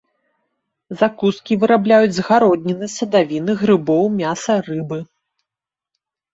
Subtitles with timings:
[1.01, 4.99] Закускі вырабляюць з гародніны, садавіны, грыбоў, мяса, рыбы.